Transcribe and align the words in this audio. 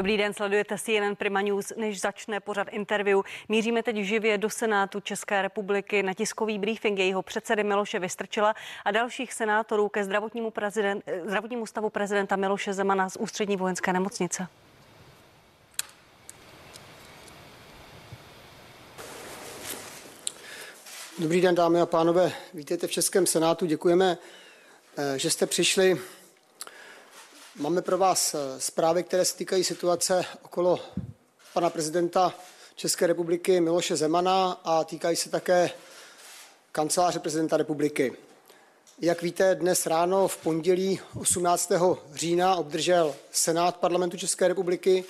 Dobrý 0.00 0.16
den, 0.16 0.34
sledujete 0.34 0.78
CNN 0.78 1.16
Prima 1.16 1.40
News. 1.40 1.72
Než 1.76 2.00
začne 2.00 2.40
pořad 2.40 2.68
interview, 2.70 3.20
míříme 3.48 3.82
teď 3.82 3.96
živě 3.96 4.38
do 4.38 4.50
Senátu 4.50 5.00
České 5.00 5.42
republiky 5.42 6.02
na 6.02 6.14
tiskový 6.14 6.58
briefing 6.58 6.98
jejího 6.98 7.22
předsedy 7.22 7.64
Miloše 7.64 7.98
Vystrčila 7.98 8.54
a 8.84 8.90
dalších 8.90 9.32
senátorů 9.32 9.88
ke 9.88 10.04
zdravotnímu, 10.04 10.50
prezident, 10.50 11.04
zdravotnímu 11.24 11.66
stavu 11.66 11.90
prezidenta 11.90 12.36
Miloše 12.36 12.72
Zemana 12.72 13.08
z 13.10 13.16
ústřední 13.16 13.56
vojenské 13.56 13.92
nemocnice. 13.92 14.46
Dobrý 21.18 21.40
den, 21.40 21.54
dámy 21.54 21.80
a 21.80 21.86
pánové. 21.86 22.32
Vítejte 22.54 22.86
v 22.86 22.90
Českém 22.90 23.26
senátu. 23.26 23.66
Děkujeme, 23.66 24.18
eh, 24.20 24.49
že 25.16 25.30
jste 25.30 25.46
přišli. 25.46 26.00
Máme 27.56 27.82
pro 27.82 27.98
vás 27.98 28.34
eh, 28.34 28.60
zprávy, 28.60 29.02
které 29.02 29.24
se 29.24 29.36
týkají 29.36 29.64
situace 29.64 30.24
okolo 30.42 30.80
pana 31.52 31.70
prezidenta 31.70 32.34
České 32.74 33.06
republiky 33.06 33.60
Miloše 33.60 33.96
Zemana 33.96 34.60
a 34.64 34.84
týkají 34.84 35.16
se 35.16 35.30
také 35.30 35.70
kanceláře 36.72 37.18
prezidenta 37.18 37.56
republiky. 37.56 38.12
Jak 38.98 39.22
víte, 39.22 39.54
dnes 39.54 39.86
ráno 39.86 40.28
v 40.28 40.36
pondělí 40.36 41.00
18. 41.20 41.72
října 42.14 42.56
obdržel 42.56 43.14
Senát 43.30 43.76
parlamentu 43.76 44.16
České 44.16 44.48
republiky 44.48 45.04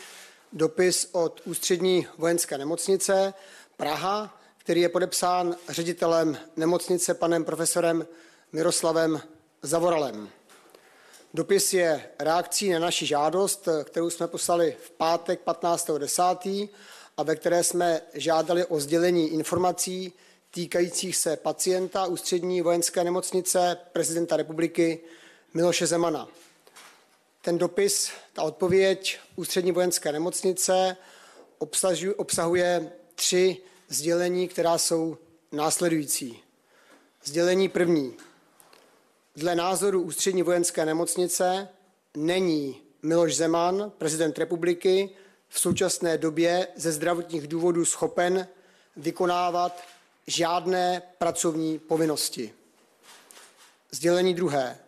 dopis 0.53 1.09
od 1.13 1.41
ústřední 1.45 2.07
vojenské 2.19 2.59
nemocnice 2.59 3.35
Praha, 3.77 4.41
který 4.59 4.81
je 4.81 4.89
podepsán 4.89 5.57
ředitelem 5.69 6.39
nemocnice 6.57 7.15
panem 7.15 7.45
profesorem 7.45 8.07
Miroslavem 8.53 9.21
Zavoralem. 9.63 10.31
Dopis 11.35 11.73
je 11.73 12.11
reakcí 12.19 12.71
na 12.71 12.79
naši 12.79 13.07
žádost, 13.07 13.69
kterou 13.85 14.11
jsme 14.11 14.29
poslali 14.29 14.77
v 14.83 14.91
pátek 14.91 15.41
15.10. 15.47 16.69
a 17.17 17.23
ve 17.23 17.37
které 17.37 17.65
jsme 17.65 18.03
žádali 18.15 18.65
o 18.65 18.81
sdělení 18.81 19.29
informací 19.29 20.13
týkajících 20.51 21.17
se 21.17 21.37
pacienta 21.37 22.07
ústřední 22.07 22.63
vojenské 22.63 23.05
nemocnice 23.05 23.77
prezidenta 23.93 24.37
republiky 24.37 25.01
Miloše 25.55 25.87
Zemana. 25.87 26.29
Ten 27.43 27.59
dopis, 27.59 28.11
ta 28.33 28.43
odpověď 28.43 29.19
ústřední 29.37 29.73
vojenské 29.73 30.13
nemocnice 30.13 30.97
obsahuje 32.17 32.93
tři 33.15 33.57
sdělení, 33.89 34.49
která 34.49 34.79
jsou 34.79 35.17
následující. 35.53 36.43
Sdělení 37.25 37.69
první. 37.69 38.17
Dle 39.37 39.55
názoru 39.55 40.03
ústřední 40.03 40.43
vojenské 40.43 40.87
nemocnice 40.87 41.69
není 42.17 42.83
Miloš 43.03 43.37
Zeman, 43.37 43.93
prezident 43.99 44.39
republiky, 44.39 45.11
v 45.49 45.61
současné 45.61 46.19
době 46.19 46.69
ze 46.77 46.93
zdravotních 46.93 47.49
důvodů 47.49 47.85
schopen 47.85 48.49
vykonávat 48.97 49.81
žádné 50.27 51.03
pracovní 51.19 51.79
povinnosti. 51.79 52.53
Sdělení 53.91 54.35
druhé. 54.35 54.79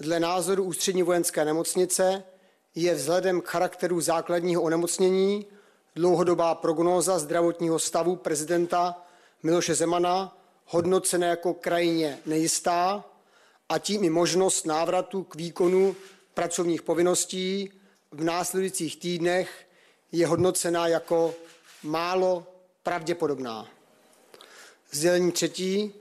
Dle 0.00 0.20
názoru 0.20 0.64
ústřední 0.64 1.02
vojenské 1.02 1.44
nemocnice 1.44 2.24
je 2.74 2.94
vzhledem 2.94 3.40
k 3.40 3.48
charakteru 3.48 4.00
základního 4.00 4.62
onemocnění 4.62 5.46
dlouhodobá 5.96 6.54
prognóza 6.54 7.18
zdravotního 7.18 7.78
stavu 7.78 8.16
prezidenta 8.16 9.02
Miloše 9.42 9.74
Zemana 9.74 10.36
hodnocena 10.66 11.26
jako 11.26 11.54
krajně 11.54 12.18
nejistá 12.26 13.04
a 13.70 13.78
tím 13.78 14.04
i 14.04 14.10
možnost 14.10 14.66
návratu 14.66 15.24
k 15.24 15.34
výkonu 15.34 15.96
pracovních 16.34 16.82
povinností 16.82 17.72
v 18.10 18.24
následujících 18.24 18.96
týdnech 18.96 19.66
je 20.12 20.26
hodnocena 20.26 20.86
jako 20.86 21.34
málo 21.82 22.46
pravděpodobná. 22.82 23.68
Sdělení 24.90 25.32
třetí 25.32 25.94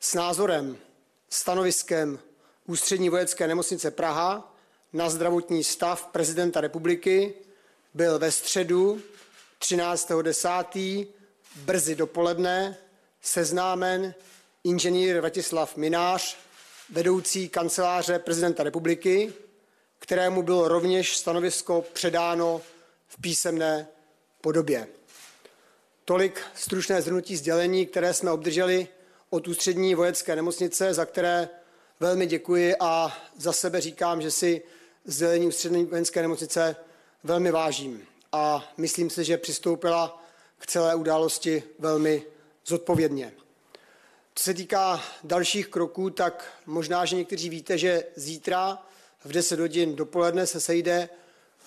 s 0.00 0.14
názorem, 0.14 0.76
stanoviskem 1.30 2.18
Ústřední 2.66 3.08
vojenské 3.08 3.48
nemocnice 3.48 3.90
Praha 3.90 4.56
na 4.92 5.10
zdravotní 5.10 5.64
stav 5.64 6.06
prezidenta 6.06 6.60
republiky 6.60 7.34
byl 7.94 8.18
ve 8.18 8.32
středu 8.32 9.00
13.10. 9.60 11.06
brzy 11.56 11.94
dopoledne 11.94 12.76
seznámen 13.22 14.14
inženýr 14.64 15.20
Vratislav 15.20 15.76
Minář, 15.76 16.47
vedoucí 16.90 17.48
kanceláře 17.48 18.18
prezidenta 18.18 18.62
republiky, 18.62 19.32
kterému 19.98 20.42
bylo 20.42 20.68
rovněž 20.68 21.16
stanovisko 21.16 21.84
předáno 21.92 22.60
v 23.08 23.20
písemné 23.20 23.88
podobě. 24.40 24.88
Tolik 26.04 26.40
stručné 26.54 27.02
zhrnutí 27.02 27.36
sdělení, 27.36 27.86
které 27.86 28.14
jsme 28.14 28.30
obdrželi 28.30 28.88
od 29.30 29.48
ústřední 29.48 29.94
vojenské 29.94 30.36
nemocnice, 30.36 30.94
za 30.94 31.04
které 31.04 31.48
velmi 32.00 32.26
děkuji 32.26 32.74
a 32.80 33.18
za 33.36 33.52
sebe 33.52 33.80
říkám, 33.80 34.22
že 34.22 34.30
si 34.30 34.62
sdělení 35.04 35.46
ústřední 35.46 35.84
vojenské 35.84 36.22
nemocnice 36.22 36.76
velmi 37.24 37.50
vážím 37.50 38.06
a 38.32 38.72
myslím 38.76 39.10
si, 39.10 39.24
že 39.24 39.38
přistoupila 39.38 40.24
k 40.58 40.66
celé 40.66 40.94
události 40.94 41.62
velmi 41.78 42.22
zodpovědně. 42.66 43.32
Co 44.38 44.44
se 44.44 44.54
týká 44.54 45.02
dalších 45.24 45.68
kroků, 45.68 46.10
tak 46.10 46.52
možná, 46.66 47.04
že 47.04 47.16
někteří 47.16 47.48
víte, 47.48 47.78
že 47.78 48.04
zítra 48.16 48.86
v 49.24 49.32
10 49.32 49.60
hodin 49.60 49.96
dopoledne 49.96 50.46
se 50.46 50.60
sejde 50.60 51.08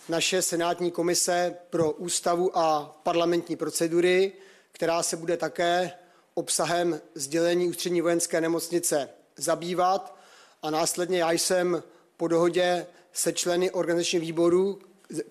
naše 0.10 0.42
senátní 0.42 0.92
komise 0.92 1.56
pro 1.70 1.92
ústavu 1.92 2.58
a 2.58 3.00
parlamentní 3.04 3.56
procedury, 3.56 4.34
která 4.72 5.04
se 5.04 5.18
bude 5.18 5.38
také 5.38 5.92
obsahem 6.34 7.02
sdělení 7.16 7.68
ústřední 7.68 8.02
vojenské 8.02 8.42
nemocnice 8.42 9.10
zabývat. 9.38 10.18
A 10.62 10.70
následně 10.70 11.20
já 11.20 11.32
jsem 11.32 11.84
po 12.18 12.28
dohodě 12.28 12.88
se 13.14 13.34
členy 13.34 13.72
organizačního 13.72 14.22
výboru, 14.22 14.80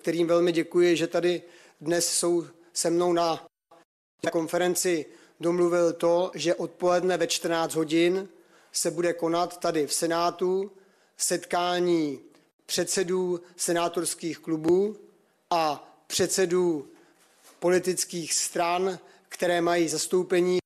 kterým 0.01 0.27
velmi 0.27 0.51
děkuji, 0.51 0.97
že 0.97 1.07
tady 1.07 1.41
dnes 1.81 2.13
jsou 2.13 2.45
se 2.73 2.89
mnou 2.89 3.13
na 3.13 3.47
konferenci 4.31 5.05
domluvil 5.41 5.93
to, 5.93 6.31
že 6.35 6.55
odpoledne 6.55 7.17
ve 7.17 7.27
14 7.27 7.75
hodin 7.75 8.29
se 8.71 8.91
bude 8.91 9.13
konat 9.13 9.57
tady 9.59 9.87
v 9.87 9.93
Senátu 9.93 10.71
setkání 11.17 12.19
předsedů 12.65 13.41
senátorských 13.55 14.39
klubů 14.39 14.97
a 15.49 15.93
předsedů 16.07 16.87
politických 17.59 18.33
stran, 18.33 18.99
které 19.29 19.61
mají 19.61 19.87
zastoupení 19.89 20.57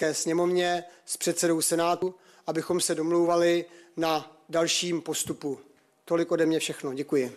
v 0.00 0.14
sněmovně 0.14 0.84
s 1.06 1.16
předsedou 1.16 1.62
Senátu, 1.62 2.14
abychom 2.46 2.80
se 2.80 2.94
domlouvali 2.94 3.64
na 3.96 4.36
dalším 4.48 5.02
postupu. 5.02 5.58
Tolik 6.04 6.32
ode 6.32 6.46
mě 6.46 6.58
všechno. 6.58 6.94
Děkuji. 6.94 7.36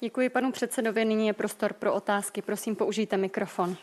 Děkuji 0.00 0.28
panu 0.28 0.52
předsedovi. 0.52 1.04
Nyní 1.04 1.26
je 1.26 1.32
prostor 1.32 1.72
pro 1.72 1.94
otázky. 1.94 2.42
Prosím, 2.42 2.76
použijte 2.76 3.16
mikrofon. 3.16 3.76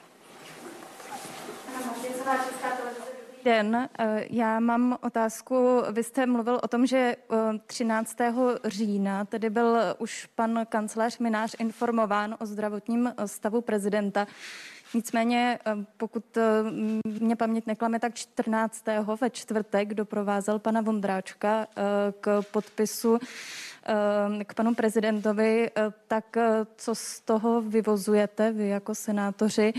Den, 3.46 3.90
eh, 4.00 4.26
já 4.30 4.60
mám 4.60 4.98
otázku. 5.02 5.82
Vy 5.92 6.04
jste 6.04 6.26
mluvil 6.26 6.60
o 6.64 6.68
tom, 6.68 6.86
že 6.86 7.16
13. 7.68 8.60
Eh, 8.66 8.70
října 8.70 9.26
tedy 9.26 9.50
byl 9.50 9.78
už 9.98 10.26
pan 10.36 10.66
kancelář 10.70 11.18
Minář 11.20 11.56
informován 11.60 12.36
o 12.40 12.46
zdravotním 12.46 13.14
eh, 13.18 13.28
stavu 13.28 13.62
prezidenta. 13.62 14.28
Nicméně, 14.94 15.60
pokud 15.98 16.38
mě 17.04 17.36
paměť 17.36 17.66
neklame, 17.66 18.00
tak 18.00 18.14
14. 18.16 18.86
ve 19.22 19.30
čtvrtek 19.30 19.94
doprovázel 19.94 20.60
pana 20.60 20.82
Vondráčka 20.82 21.68
k 22.22 22.42
podpisu 22.52 23.20
k 24.46 24.54
panu 24.54 24.76
prezidentovi, 24.76 25.72
tak 26.08 26.38
co 26.76 26.96
z 26.96 27.20
toho 27.20 27.62
vyvozujete 27.62 28.52
vy 28.52 28.68
jako 28.68 28.96
senátoři? 28.96 29.74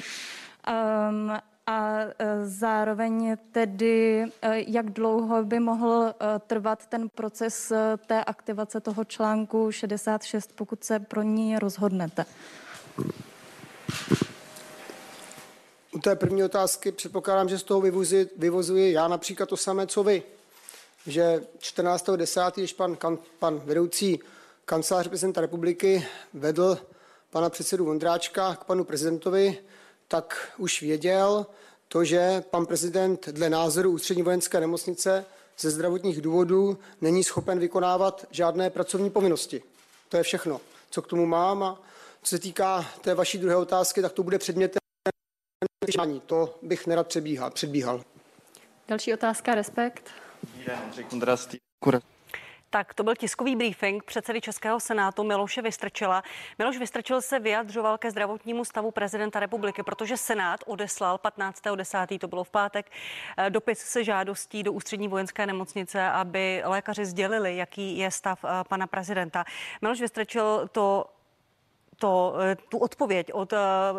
Ehm, 0.67 1.39
a 1.67 2.01
e, 2.01 2.13
zároveň 2.45 3.37
tedy, 3.53 4.25
e, 4.43 4.65
jak 4.67 4.91
dlouho 4.91 5.45
by 5.45 5.61
mohl 5.61 6.05
e, 6.09 6.39
trvat 6.39 6.87
ten 6.87 7.09
proces 7.09 7.73
té 8.07 8.25
aktivace 8.25 8.81
toho 8.81 9.05
článku 9.05 9.73
66, 9.73 10.53
pokud 10.55 10.85
se 10.85 10.99
pro 10.99 11.23
ní 11.23 11.59
rozhodnete? 11.59 12.25
U 15.95 15.99
té 15.99 16.17
první 16.17 16.45
otázky 16.45 16.93
předpokládám, 16.93 17.49
že 17.49 17.59
z 17.59 17.63
toho 17.63 17.81
vyvozuji, 17.81 18.31
vyvozuji 18.37 18.93
já 18.93 19.09
například 19.09 19.49
to 19.49 19.57
samé, 19.57 19.87
co 19.87 20.05
vy. 20.05 20.23
Že 21.07 21.41
14.10., 21.59 22.53
když 22.57 22.73
pan, 22.73 22.97
pan 23.39 23.61
vedoucí 23.65 24.21
kancelář 24.65 25.09
prezidenta 25.09 25.41
republiky 25.41 26.07
vedl 26.35 26.79
pana 27.31 27.51
předsedu 27.51 27.85
Vondráčka 27.85 28.55
k 28.55 28.65
panu 28.65 28.85
prezidentovi, 28.85 29.59
tak 30.09 30.53
už 30.59 30.83
věděl 30.83 31.47
to, 31.89 32.05
že 32.05 32.45
pan 32.51 32.67
prezident 32.67 33.29
dle 33.29 33.51
názoru 33.51 33.91
ústřední 33.91 34.23
vojenské 34.23 34.61
nemocnice 34.61 35.25
ze 35.59 35.71
zdravotních 35.71 36.21
důvodů 36.21 36.79
není 37.01 37.25
schopen 37.25 37.59
vykonávat 37.59 38.27
žádné 38.31 38.71
pracovní 38.71 39.11
povinnosti. 39.11 39.63
To 40.09 40.17
je 40.17 40.23
všechno, 40.23 40.61
co 40.91 41.03
k 41.03 41.07
tomu 41.07 41.27
mám. 41.27 41.63
A 41.63 41.81
co 42.23 42.37
se 42.37 42.39
týká 42.39 42.87
té 43.01 43.15
vaší 43.15 43.39
druhé 43.39 43.57
otázky, 43.57 44.03
tak 44.03 44.13
to 44.13 44.23
bude 44.23 44.39
předmětem 44.39 44.79
to 46.27 46.59
bych 46.63 46.87
nerad 46.87 47.07
přebíhal. 47.07 47.51
předbíhal. 47.51 48.05
Další 48.89 49.15
otázka, 49.15 49.55
respekt. 49.55 50.11
Tak 52.77 52.95
to 52.95 53.03
byl 53.03 53.15
tiskový 53.15 53.57
briefing 53.57 54.05
předsedy 54.05 54.41
Českého 54.41 54.81
senátu 54.81 55.25
Miloše 55.25 55.63
Vystrčila. 55.63 56.23
Miloš 56.59 56.79
Vystrčil 56.79 57.23
se 57.23 57.39
vyjadřoval 57.39 57.99
ke 57.99 58.11
zdravotnímu 58.11 58.65
stavu 58.65 58.91
prezidenta 58.91 59.41
republiky, 59.41 59.83
protože 59.83 60.17
senát 60.17 60.61
odeslal 60.67 61.17
15.10. 61.17 62.19
to 62.19 62.29
bylo 62.29 62.45
v 62.45 62.51
pátek 62.51 62.91
eh, 63.37 63.51
dopis 63.51 63.79
se 63.79 64.05
žádostí 64.05 64.63
do 64.63 64.73
ústřední 64.73 65.09
vojenské 65.09 65.47
nemocnice, 65.47 66.09
aby 66.11 66.63
lékaři 66.65 67.07
sdělili, 67.07 67.57
jaký 67.57 67.99
je 67.99 68.11
stav 68.11 68.45
eh, 68.45 68.49
pana 68.69 68.87
prezidenta. 68.87 69.45
Miloš 69.83 70.01
Vystrčil 70.01 70.69
to 70.73 71.07
to, 71.99 72.35
eh, 72.41 72.57
tu 72.57 72.79
odpověď 72.79 73.33
od 73.33 73.53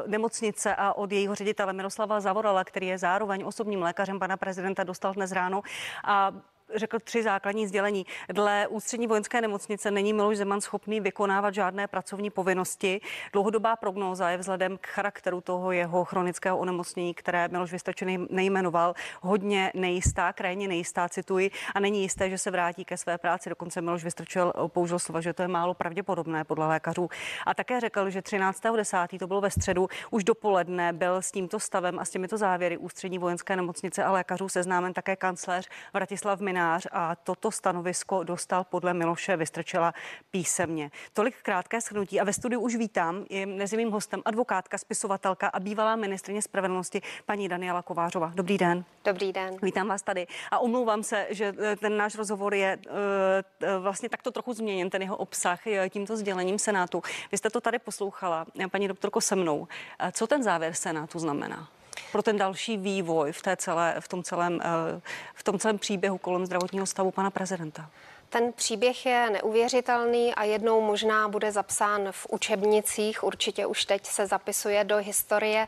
nemocnice 0.07 0.75
a 0.75 0.93
od 0.93 1.11
jejího 1.11 1.35
ředitele 1.35 1.73
Miroslava 1.73 2.19
Zavorala, 2.19 2.63
který 2.63 2.87
je 2.87 2.97
zároveň 2.97 3.43
osobním 3.45 3.81
lékařem 3.81 4.19
pana 4.19 4.37
prezidenta, 4.37 4.83
dostal 4.83 5.13
dnes 5.13 5.31
ráno. 5.31 5.61
A 6.03 6.31
řekl 6.75 6.99
tři 6.99 7.23
základní 7.23 7.67
sdělení. 7.67 8.05
Dle 8.29 8.67
ústřední 8.67 9.07
vojenské 9.07 9.41
nemocnice 9.41 9.91
není 9.91 10.13
Miloš 10.13 10.37
Zeman 10.37 10.61
schopný 10.61 10.99
vykonávat 10.99 11.53
žádné 11.53 11.87
pracovní 11.87 12.29
povinnosti. 12.29 13.01
Dlouhodobá 13.33 13.75
prognóza 13.75 14.29
je 14.29 14.37
vzhledem 14.37 14.77
k 14.77 14.87
charakteru 14.87 15.41
toho 15.41 15.71
jeho 15.71 16.05
chronického 16.05 16.57
onemocnění, 16.57 17.13
které 17.13 17.47
Miloš 17.47 17.71
Vystrčený 17.71 18.27
nejmenoval, 18.29 18.93
hodně 19.21 19.71
nejistá, 19.75 20.33
krajně 20.33 20.67
nejistá, 20.67 21.09
cituji, 21.09 21.51
a 21.75 21.79
není 21.79 22.01
jisté, 22.01 22.29
že 22.29 22.37
se 22.37 22.51
vrátí 22.51 22.85
ke 22.85 22.97
své 22.97 23.17
práci. 23.17 23.49
Dokonce 23.49 23.81
Miloš 23.81 24.03
Vystrčil 24.03 24.53
použil 24.67 24.99
slova, 24.99 25.21
že 25.21 25.33
to 25.33 25.41
je 25.41 25.47
málo 25.47 25.73
pravděpodobné 25.73 26.43
podle 26.43 26.67
lékařů. 26.67 27.09
A 27.45 27.53
také 27.53 27.79
řekl, 27.79 28.09
že 28.09 28.21
13.10. 28.21 29.19
to 29.19 29.27
bylo 29.27 29.41
ve 29.41 29.51
středu, 29.51 29.87
už 30.11 30.23
dopoledne 30.23 30.93
byl 30.93 31.21
s 31.21 31.31
tímto 31.31 31.59
stavem 31.59 31.99
a 31.99 32.05
s 32.05 32.09
těmito 32.09 32.37
závěry 32.37 32.77
ústřední 32.77 33.19
vojenské 33.19 33.55
nemocnice 33.55 34.03
a 34.03 34.11
lékařů 34.11 34.49
seznámen 34.49 34.93
také 34.93 35.15
kancléř 35.15 35.69
Vratislav 35.93 36.39
Min 36.39 36.56
novinář 36.57 36.87
a 36.91 37.15
toto 37.15 37.51
stanovisko 37.51 38.23
dostal 38.23 38.63
podle 38.63 38.93
Miloše 38.93 39.37
Vystrčela 39.37 39.93
písemně. 40.31 40.91
Tolik 41.13 41.35
krátké 41.41 41.81
shrnutí 41.81 42.19
a 42.19 42.23
ve 42.23 42.33
studiu 42.33 42.61
už 42.61 42.75
vítám 42.75 43.25
je 43.29 43.45
mezi 43.45 43.77
mým 43.77 43.91
hostem 43.91 44.21
advokátka, 44.25 44.77
spisovatelka 44.77 45.47
a 45.47 45.59
bývalá 45.59 45.95
ministrině 45.95 46.41
spravedlnosti 46.41 47.01
paní 47.25 47.49
Daniela 47.49 47.81
Kovářová. 47.81 48.31
Dobrý 48.35 48.57
den. 48.57 48.85
Dobrý 49.05 49.33
den. 49.33 49.57
Vítám 49.61 49.87
vás 49.87 50.01
tady 50.01 50.27
a 50.51 50.59
omlouvám 50.59 51.03
se, 51.03 51.27
že 51.29 51.53
eh, 51.59 51.75
ten 51.75 51.97
náš 51.97 52.15
rozhovor 52.15 52.53
je 52.53 52.77
uh, 52.77 53.83
vlastně 53.83 54.09
takto 54.09 54.31
trochu 54.31 54.53
změněn, 54.53 54.89
ten 54.89 55.01
jeho 55.01 55.17
obsah 55.17 55.67
je 55.67 55.89
tímto 55.89 56.17
sdělením 56.17 56.59
Senátu. 56.59 57.01
Vy 57.31 57.37
jste 57.37 57.49
to 57.49 57.61
tady 57.61 57.79
poslouchala, 57.79 58.45
paní 58.71 58.87
doktorko, 58.87 59.21
se 59.21 59.35
mnou. 59.35 59.67
Co 60.11 60.27
ten 60.27 60.43
závěr 60.43 60.73
Senátu 60.73 61.19
znamená? 61.19 61.76
Pro 62.11 62.23
ten 62.23 62.37
další 62.37 62.77
vývoj 62.77 63.31
v, 63.31 63.41
té 63.41 63.57
celé, 63.57 63.95
v, 63.99 64.07
tom 64.07 64.23
celém, 64.23 64.59
eh, 64.63 65.01
v 65.33 65.43
tom 65.43 65.59
celém 65.59 65.77
příběhu 65.77 66.17
kolem 66.17 66.45
zdravotního 66.45 66.85
stavu 66.85 67.11
pana 67.11 67.29
prezidenta? 67.31 67.89
Ten 68.29 68.53
příběh 68.53 69.05
je 69.05 69.29
neuvěřitelný 69.29 70.35
a 70.35 70.43
jednou 70.43 70.81
možná 70.81 71.27
bude 71.27 71.51
zapsán 71.51 72.07
v 72.11 72.27
učebnicích, 72.29 73.23
určitě 73.23 73.65
už 73.65 73.85
teď 73.85 74.05
se 74.05 74.27
zapisuje 74.27 74.83
do 74.83 74.97
historie. 74.97 75.67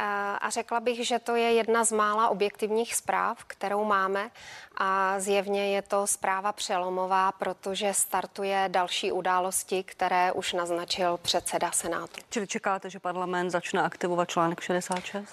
Eh, 0.00 0.04
a 0.40 0.50
řekla 0.50 0.80
bych, 0.80 1.06
že 1.06 1.18
to 1.18 1.36
je 1.36 1.52
jedna 1.52 1.84
z 1.84 1.92
mála 1.92 2.28
objektivních 2.28 2.94
zpráv, 2.94 3.44
kterou 3.44 3.84
máme 3.84 4.30
a 4.78 5.20
zjevně 5.20 5.74
je 5.74 5.82
to 5.82 6.06
zpráva 6.06 6.52
přelomová, 6.52 7.32
protože 7.32 7.94
startuje 7.94 8.64
další 8.68 9.12
události, 9.12 9.82
které 9.82 10.32
už 10.32 10.52
naznačil 10.52 11.18
předseda 11.22 11.70
Senátu. 11.70 12.20
Čili 12.30 12.46
čekáte, 12.46 12.90
že 12.90 12.98
parlament 12.98 13.50
začne 13.50 13.82
aktivovat 13.82 14.28
článek 14.28 14.60
66? 14.60 15.28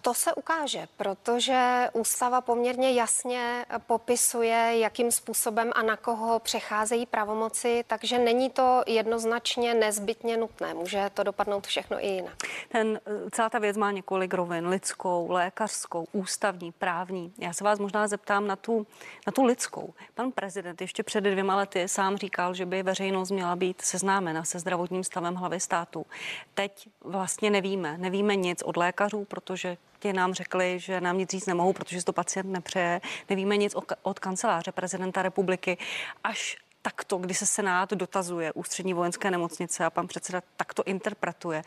To 0.00 0.14
se 0.14 0.34
ukáže, 0.34 0.88
protože 0.96 1.88
ústava 1.92 2.40
poměrně 2.40 2.92
jasně 2.92 3.66
popisuje, 3.86 4.78
jakým 4.78 5.12
způsobem 5.12 5.70
a 5.74 5.82
na 5.82 5.96
koho 5.96 6.38
přecházejí 6.38 7.06
pravomoci, 7.06 7.84
takže 7.86 8.18
není 8.18 8.50
to 8.50 8.82
jednoznačně 8.86 9.74
nezbytně 9.74 10.36
nutné. 10.36 10.74
Může 10.74 11.10
to 11.14 11.22
dopadnout 11.22 11.66
všechno 11.66 12.04
i 12.04 12.06
jinak. 12.06 12.34
Ten, 12.68 13.00
celá 13.30 13.50
ta 13.50 13.58
věc 13.58 13.76
má 13.76 13.90
několik 13.90 14.34
rovin, 14.34 14.68
lidskou, 14.68 15.30
lékařskou, 15.30 16.06
ústavní, 16.12 16.72
právní. 16.72 17.32
Já 17.38 17.52
se 17.52 17.64
vás 17.64 17.78
možná 17.78 18.08
zeptám 18.08 18.46
na 18.46 18.56
tu, 18.56 18.86
na 19.26 19.32
tu 19.32 19.44
lidskou. 19.44 19.94
Pan 20.14 20.32
prezident 20.32 20.80
ještě 20.80 21.02
před 21.02 21.20
dvěma 21.20 21.56
lety 21.56 21.88
sám 21.88 22.16
říkal, 22.16 22.54
že 22.54 22.66
by 22.66 22.82
veřejnost 22.82 23.30
měla 23.30 23.56
být 23.56 23.80
seznámena 23.80 24.44
se 24.44 24.58
zdravotním 24.58 25.04
stavem 25.04 25.34
hlavy 25.34 25.60
státu. 25.60 26.06
Teď 26.54 26.88
vlastně 27.04 27.50
nevíme, 27.50 27.98
nevíme 27.98 28.36
nic 28.36 28.62
od 28.62 28.76
lékařů, 28.76 29.24
protože 29.24 29.69
ti 29.98 30.12
nám 30.12 30.34
řekli, 30.34 30.78
že 30.78 31.00
nám 31.00 31.18
nic 31.18 31.30
říct 31.30 31.46
nemohou, 31.46 31.72
protože 31.72 32.04
to 32.04 32.12
pacient 32.12 32.52
nepřeje. 32.52 33.00
Nevíme 33.28 33.56
nic 33.56 33.74
od 34.02 34.18
kanceláře 34.18 34.72
prezidenta 34.72 35.22
republiky. 35.22 35.78
Až 36.24 36.56
takto, 36.82 37.18
kdy 37.18 37.34
se 37.34 37.46
Senát 37.46 37.90
dotazuje 37.90 38.52
ústřední 38.52 38.94
vojenské 38.94 39.30
nemocnice 39.30 39.84
a 39.84 39.90
pan 39.90 40.08
předseda 40.08 40.42
takto 40.56 40.82
interpretuje. 40.82 41.62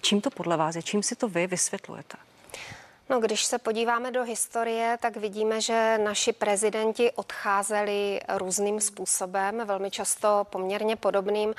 Čím 0.00 0.20
to 0.20 0.30
podle 0.30 0.56
vás 0.56 0.76
je? 0.76 0.82
Čím 0.82 1.02
si 1.02 1.16
to 1.16 1.28
vy 1.28 1.46
vysvětlujete? 1.46 2.16
No, 3.08 3.20
když 3.20 3.44
se 3.44 3.58
podíváme 3.58 4.10
do 4.10 4.22
historie, 4.22 4.98
tak 5.00 5.16
vidíme, 5.16 5.60
že 5.60 5.98
naši 5.98 6.32
prezidenti 6.32 7.12
odcházeli 7.12 8.20
různým 8.34 8.80
způsobem, 8.80 9.62
velmi 9.64 9.90
často 9.90 10.46
poměrně 10.50 10.96
podobným. 10.96 11.54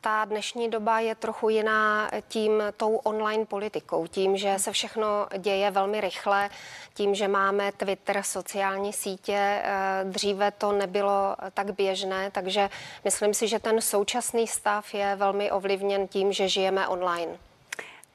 Ta 0.00 0.24
dnešní 0.24 0.70
doba 0.70 1.00
je 1.00 1.14
trochu 1.14 1.48
jiná 1.48 2.10
tím 2.28 2.62
tou 2.76 2.96
online 2.96 3.46
politikou, 3.46 4.06
tím, 4.06 4.36
že 4.36 4.54
se 4.58 4.72
všechno 4.72 5.26
děje 5.38 5.70
velmi 5.70 6.00
rychle, 6.00 6.50
tím, 6.94 7.14
že 7.14 7.28
máme 7.28 7.72
Twitter, 7.72 8.22
sociální 8.22 8.92
sítě. 8.92 9.38
Eh, 9.62 10.04
dříve 10.04 10.50
to 10.50 10.72
nebylo 10.72 11.36
tak 11.54 11.74
běžné, 11.74 12.30
takže 12.30 12.70
myslím 13.04 13.34
si, 13.34 13.48
že 13.48 13.58
ten 13.58 13.80
současný 13.80 14.46
stav 14.46 14.94
je 14.94 15.16
velmi 15.16 15.50
ovlivněn 15.50 16.08
tím, 16.08 16.32
že 16.32 16.48
žijeme 16.48 16.88
online. 16.88 17.47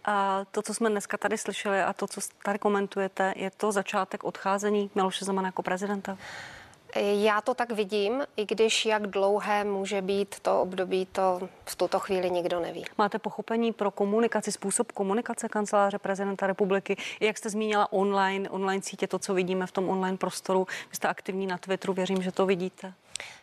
A 0.06 0.46
to, 0.52 0.62
co 0.62 0.74
jsme 0.74 0.90
dneska 0.90 1.18
tady 1.18 1.38
slyšeli 1.38 1.82
a 1.82 1.94
to, 1.94 2.08
co 2.08 2.22
tady 2.46 2.60
komentujete, 2.60 3.34
je 3.36 3.52
to 3.52 3.72
začátek 3.72 4.24
odcházení 4.24 4.90
Miloše 4.96 5.26
Zemana 5.26 5.48
jako 5.48 5.64
prezidenta? 5.64 6.18
Já 6.96 7.42
to 7.42 7.54
tak 7.54 7.72
vidím, 7.72 8.24
i 8.38 8.46
když 8.46 8.86
jak 8.86 9.08
dlouhé 9.08 9.64
může 9.64 10.02
být 10.02 10.40
to 10.40 10.62
období, 10.62 11.06
to 11.06 11.50
v 11.66 11.76
tuto 11.76 12.00
chvíli 12.00 12.32
nikdo 12.32 12.60
neví. 12.60 12.86
Máte 12.98 13.20
pochopení 13.20 13.74
pro 13.74 13.92
komunikaci, 13.92 14.52
způsob 14.52 14.92
komunikace 14.92 15.50
kanceláře 15.50 16.00
prezidenta 16.00 16.48
republiky, 16.48 16.98
jak 17.20 17.38
jste 17.38 17.50
zmínila 17.50 17.94
online, 17.94 18.50
online 18.50 18.82
sítě, 18.82 19.08
to, 19.08 19.20
co 19.20 19.34
vidíme 19.34 19.68
v 19.68 19.72
tom 19.72 19.90
online 19.90 20.18
prostoru. 20.18 20.68
Vy 20.90 20.96
jste 20.96 21.08
aktivní 21.08 21.48
na 21.48 21.58
Twitteru, 21.58 21.94
věřím, 21.94 22.22
že 22.22 22.32
to 22.32 22.46
vidíte. 22.46 22.94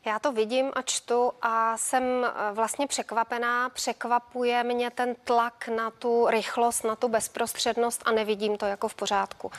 Já 0.05 0.19
to 0.19 0.33
vidím 0.33 0.71
a 0.75 0.83
čtu 0.83 1.33
a 1.43 1.77
jsem 1.77 2.03
eh, 2.25 2.53
vlastně 2.53 2.87
překvapená. 2.87 3.69
Překvapuje 3.69 4.65
mě 4.65 4.91
ten 4.91 5.15
tlak 5.25 5.69
na 5.69 5.91
tu 5.91 6.27
rychlost, 6.31 6.85
na 6.85 6.97
tu 6.97 7.09
bezprostřednost 7.09 8.03
a 8.05 8.11
nevidím 8.11 8.57
to 8.57 8.67
jako 8.67 8.89
v 8.89 8.95
pořádku. 8.95 9.53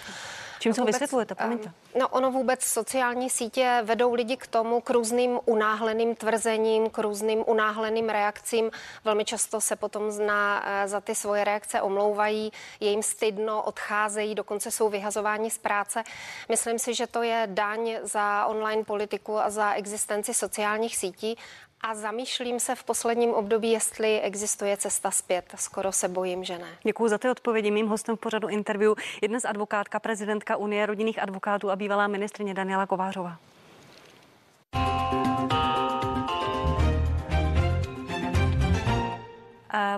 Čím 0.61 0.73
to 0.73 0.85
vysvětlujete, 0.85 1.35
promiňte? 1.35 1.71
No 1.99 2.07
ono 2.07 2.31
vůbec 2.31 2.63
sociální 2.63 3.29
sítě 3.29 3.81
vedou 3.83 4.13
lidi 4.13 4.37
k 4.37 4.47
tomu, 4.47 4.81
k 4.81 4.89
různým 4.89 5.39
unáhleným 5.45 6.15
tvrzením, 6.15 6.89
k 6.89 6.97
různým 6.97 7.43
unáhleným 7.47 8.09
reakcím. 8.09 8.71
Velmi 9.03 9.25
často 9.25 9.61
se 9.61 9.75
potom 9.75 10.11
zna, 10.11 10.63
eh, 10.65 10.87
za 10.87 11.01
ty 11.01 11.15
svoje 11.15 11.43
reakce 11.43 11.81
omlouvají, 11.81 12.51
je 12.79 12.89
jim 12.89 13.03
stydno, 13.03 13.63
odcházejí, 13.63 14.35
dokonce 14.35 14.71
jsou 14.71 14.89
vyhazováni 14.89 15.51
z 15.51 15.57
práce. 15.57 16.03
Myslím 16.49 16.79
si, 16.79 16.93
že 16.93 17.07
to 17.07 17.23
je 17.23 17.47
daň 17.51 17.97
za 18.03 18.45
online 18.45 18.83
politiku 18.83 19.39
a 19.39 19.49
za 19.49 19.73
existenci 19.73 20.33
sociálních 20.33 20.97
sítí 20.97 21.37
a 21.83 21.95
zamýšlím 21.95 22.59
se 22.59 22.75
v 22.75 22.83
posledním 22.83 23.33
období, 23.33 23.71
jestli 23.71 24.21
existuje 24.21 24.77
cesta 24.77 25.11
zpět. 25.11 25.45
Skoro 25.55 25.91
se 25.91 26.07
bojím, 26.07 26.43
že 26.43 26.57
ne. 26.57 26.67
Děkuji 26.83 27.07
za 27.07 27.17
ty 27.17 27.29
odpovědi. 27.29 27.71
Mým 27.71 27.87
hostem 27.87 28.17
v 28.17 28.19
pořadu 28.19 28.47
interview 28.47 28.93
je 29.21 29.27
dnes 29.27 29.45
advokátka, 29.45 29.99
prezidentka 29.99 30.57
Unie 30.57 30.85
rodinných 30.85 31.21
advokátů 31.21 31.71
a 31.71 31.75
bývalá 31.75 32.07
ministrině 32.07 32.53
Daniela 32.53 32.85
Kovářová. 32.85 33.37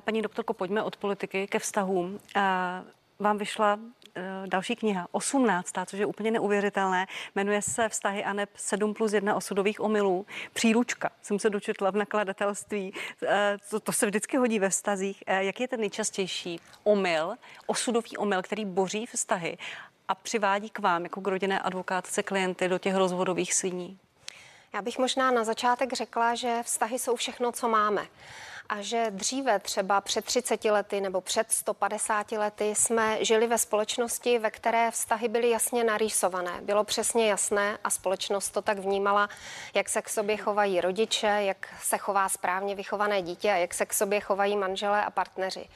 Paní 0.06 0.22
doktorko, 0.22 0.54
pojďme 0.54 0.84
od 0.84 0.98
politiky 0.98 1.48
ke 1.48 1.60
vztahům. 1.60 2.20
Vám 3.20 3.38
vyšla 3.38 3.80
další 4.46 4.76
kniha, 4.76 5.08
18, 5.12 5.74
což 5.86 6.00
je 6.00 6.06
úplně 6.06 6.32
neuvěřitelné. 6.32 7.08
Jmenuje 7.36 7.62
se 7.62 7.90
Vztahy 7.90 8.24
a 8.24 8.34
neb 8.34 8.50
7 8.56 8.94
plus 8.94 9.14
1 9.14 9.36
osudových 9.36 9.80
omylů. 9.80 10.26
Příručka 10.54 11.10
jsem 11.22 11.40
se 11.40 11.50
dočetla 11.50 11.92
v 11.92 11.96
nakladatelství. 11.96 12.94
Eh, 13.28 13.58
to, 13.70 13.80
to 13.80 13.92
se 13.92 14.06
vždycky 14.06 14.38
hodí 14.38 14.60
ve 14.60 14.70
vztazích. 14.70 15.24
Eh, 15.28 15.44
jaký 15.44 15.64
je 15.64 15.68
ten 15.68 15.80
nejčastější 15.80 16.60
omyl, 16.84 17.36
osudový 17.66 18.18
omyl, 18.18 18.42
který 18.42 18.66
boří 18.66 19.06
vztahy? 19.06 19.58
A 20.08 20.16
přivádí 20.16 20.70
k 20.70 20.80
vám 20.80 21.04
jako 21.04 21.22
k 21.22 21.28
rodinné 21.28 21.60
advokátce 21.60 22.24
klienty 22.24 22.68
do 22.68 22.78
těch 22.78 22.96
rozvodových 22.96 23.54
síní? 23.54 24.00
Já 24.74 24.82
bych 24.82 24.98
možná 24.98 25.32
na 25.32 25.44
začátek 25.44 25.94
řekla, 25.94 26.36
že 26.36 26.60
vztahy 26.64 27.00
jsou 27.00 27.16
všechno, 27.16 27.52
co 27.52 27.70
máme 27.70 28.08
a 28.74 28.82
že 28.82 29.06
dříve, 29.10 29.60
třeba 29.60 30.02
před 30.02 30.26
30 30.26 30.66
lety 30.66 31.02
nebo 31.02 31.22
před 31.22 31.52
150 31.52 32.32
lety, 32.32 32.76
jsme 32.76 33.26
žili 33.26 33.48
ve 33.48 33.58
společnosti, 33.58 34.40
ve 34.40 34.52
které 34.52 34.92
vztahy 34.92 35.28
byly 35.28 35.50
jasně 35.50 35.84
narýsované. 35.84 36.62
Bylo 36.62 36.84
přesně 36.84 37.30
jasné 37.30 37.78
a 37.84 37.90
společnost 37.90 38.50
to 38.50 38.62
tak 38.62 38.80
vnímala, 38.80 39.30
jak 39.74 39.90
se 39.90 40.02
k 40.02 40.10
sobě 40.10 40.38
chovají 40.38 40.82
rodiče, 40.82 41.28
jak 41.28 41.68
se 41.82 41.98
chová 41.98 42.30
správně 42.30 42.76
vychované 42.76 43.22
dítě 43.22 43.52
a 43.52 43.56
jak 43.56 43.74
se 43.74 43.86
k 43.86 43.94
sobě 43.94 44.20
chovají 44.20 44.58
manželé 44.58 45.06
a 45.06 45.10
partneři. 45.10 45.68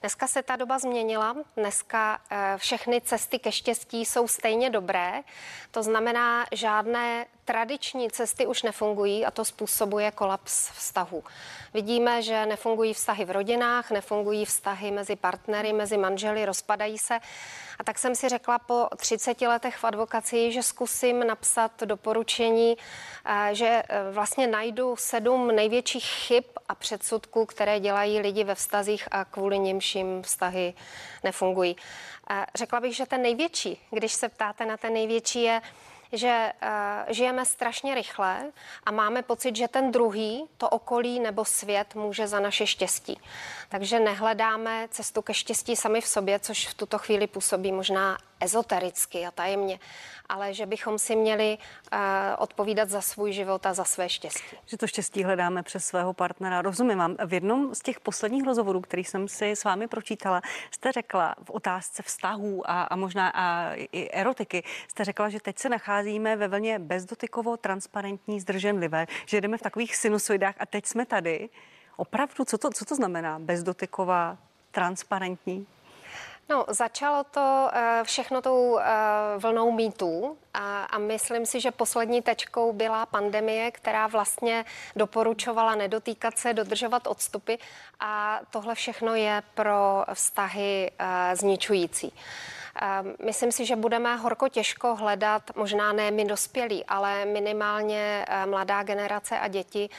Dneska 0.00 0.26
se 0.26 0.42
ta 0.42 0.56
doba 0.56 0.78
změnila, 0.78 1.36
dneska 1.56 2.20
eh, 2.30 2.54
všechny 2.56 3.00
cesty 3.00 3.38
ke 3.38 3.52
štěstí 3.52 4.04
jsou 4.04 4.28
stejně 4.28 4.70
dobré, 4.70 5.22
to 5.70 5.82
znamená, 5.82 6.46
žádné 6.52 7.26
tradiční 7.44 8.10
cesty 8.10 8.46
už 8.46 8.62
nefungují 8.62 9.26
a 9.26 9.30
to 9.30 9.44
způsobuje 9.44 10.10
kolaps 10.10 10.70
vztahu. 10.70 11.24
Vidíme, 11.74 12.22
že 12.22 12.46
nefungují 12.46 12.94
vztahy 12.94 13.24
v 13.24 13.30
rodinách, 13.30 13.90
nefungují 13.90 14.44
vztahy 14.44 14.90
mezi 14.90 15.16
partnery, 15.16 15.72
mezi 15.72 15.96
manželi, 15.96 16.46
rozpadají 16.46 16.98
se. 16.98 17.18
A 17.78 17.84
tak 17.84 17.98
jsem 17.98 18.14
si 18.14 18.28
řekla 18.28 18.58
po 18.58 18.88
30 18.96 19.40
letech 19.40 19.76
v 19.76 19.84
advokaci, 19.84 20.52
že 20.52 20.62
zkusím 20.62 21.26
napsat 21.26 21.82
doporučení, 21.84 22.76
eh, 23.24 23.54
že 23.54 23.82
eh, 23.88 24.10
vlastně 24.12 24.46
najdu 24.46 24.96
sedm 24.96 25.46
největších 25.46 26.04
chyb 26.04 26.44
a 26.68 26.74
předsudků, 26.74 27.46
které 27.46 27.80
dělají 27.80 28.20
lidi 28.20 28.44
ve 28.44 28.54
vztazích 28.54 29.08
a 29.10 29.24
kvůli 29.24 29.58
nimším 29.58 30.22
vztahy 30.22 30.74
nefungují. 31.24 31.76
Eh, 32.30 32.46
řekla 32.54 32.80
bych, 32.80 32.96
že 32.96 33.06
ten 33.06 33.22
největší, 33.22 33.80
když 33.90 34.12
se 34.12 34.28
ptáte 34.28 34.66
na 34.66 34.76
ten 34.76 34.92
největší, 34.92 35.42
je 35.42 35.60
že 36.12 36.52
uh, 36.62 36.68
žijeme 37.08 37.44
strašně 37.44 37.94
rychle 37.94 38.52
a 38.84 38.90
máme 38.90 39.22
pocit, 39.22 39.56
že 39.56 39.68
ten 39.68 39.92
druhý, 39.92 40.44
to 40.56 40.68
okolí 40.68 41.20
nebo 41.20 41.44
svět 41.44 41.94
může 41.94 42.26
za 42.26 42.40
naše 42.40 42.66
štěstí. 42.66 43.20
Takže 43.68 44.00
nehledáme 44.00 44.88
cestu 44.90 45.22
ke 45.22 45.34
štěstí 45.34 45.76
sami 45.76 46.00
v 46.00 46.06
sobě, 46.06 46.38
což 46.38 46.68
v 46.68 46.74
tuto 46.74 46.98
chvíli 46.98 47.26
působí 47.26 47.72
možná 47.72 48.18
ezotericky 48.40 49.26
a 49.26 49.30
tajemně, 49.30 49.78
ale 50.28 50.54
že 50.54 50.66
bychom 50.66 50.98
si 50.98 51.16
měli 51.16 51.58
uh, 51.92 51.98
odpovídat 52.38 52.90
za 52.90 53.00
svůj 53.00 53.32
život 53.32 53.66
a 53.66 53.74
za 53.74 53.84
své 53.84 54.08
štěstí. 54.08 54.56
Že 54.66 54.76
to 54.76 54.86
štěstí 54.86 55.24
hledáme 55.24 55.62
přes 55.62 55.86
svého 55.86 56.12
partnera. 56.12 56.62
Rozumím 56.62 56.98
vám. 56.98 57.16
V 57.26 57.34
jednom 57.34 57.74
z 57.74 57.80
těch 57.80 58.00
posledních 58.00 58.44
rozhovorů, 58.44 58.80
který 58.80 59.04
jsem 59.04 59.28
si 59.28 59.50
s 59.50 59.64
vámi 59.64 59.88
pročítala, 59.88 60.42
jste 60.70 60.92
řekla 60.92 61.34
v 61.44 61.50
otázce 61.50 62.02
vztahů 62.02 62.70
a, 62.70 62.82
a 62.82 62.96
možná 62.96 63.28
a 63.34 63.74
i 63.74 64.10
erotiky, 64.10 64.62
jste 64.88 65.04
řekla, 65.04 65.28
že 65.28 65.40
teď 65.40 65.58
se 65.58 65.68
nacházíme 65.68 66.36
ve 66.36 66.48
vlně 66.48 66.78
bezdotykovo, 66.78 67.56
transparentní, 67.56 68.40
zdrženlivé, 68.40 69.06
že 69.26 69.40
jdeme 69.40 69.58
v 69.58 69.62
takových 69.62 69.96
sinusoidách 69.96 70.54
a 70.58 70.66
teď 70.66 70.86
jsme 70.86 71.06
tady. 71.06 71.48
Opravdu, 71.96 72.44
co 72.44 72.58
to, 72.58 72.70
co 72.70 72.84
to 72.84 72.94
znamená 72.94 73.38
bezdotyková, 73.38 74.38
transparentní? 74.70 75.66
No, 76.50 76.64
začalo 76.68 77.24
to 77.24 77.70
eh, 77.72 78.00
všechno 78.04 78.42
tou 78.42 78.78
eh, 78.78 78.84
vlnou 79.38 79.72
mýtů 79.72 80.38
a, 80.54 80.84
a 80.84 80.98
myslím 80.98 81.46
si, 81.46 81.60
že 81.60 81.70
poslední 81.70 82.22
tečkou 82.22 82.72
byla 82.72 83.06
pandemie, 83.06 83.70
která 83.70 84.06
vlastně 84.06 84.64
doporučovala 84.96 85.74
nedotýkat 85.74 86.38
se, 86.38 86.54
dodržovat 86.54 87.06
odstupy 87.06 87.54
a 88.00 88.40
tohle 88.50 88.74
všechno 88.74 89.14
je 89.14 89.42
pro 89.54 90.04
vztahy 90.14 90.90
eh, 90.98 91.36
zničující. 91.36 92.12
Myslím 93.24 93.52
si, 93.52 93.66
že 93.66 93.76
budeme 93.76 94.16
horko 94.16 94.48
těžko 94.48 94.94
hledat, 94.94 95.42
možná 95.56 95.92
ne 95.92 96.10
my 96.10 96.24
dospělí, 96.24 96.84
ale 96.84 97.24
minimálně 97.24 98.26
mladá 98.44 98.82
generace 98.82 99.38
a 99.38 99.48
děti, 99.48 99.90